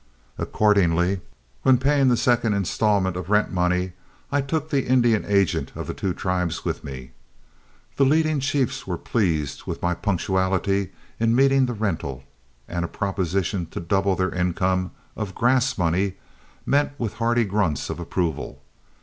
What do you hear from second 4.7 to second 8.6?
the Indian agent of the two tribes with me. The leading